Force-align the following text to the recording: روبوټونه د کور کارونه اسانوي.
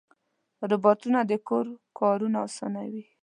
روبوټونه 0.71 1.19
د 1.29 1.31
کور 1.47 1.65
کارونه 1.99 2.37
اسانوي. 2.47 3.03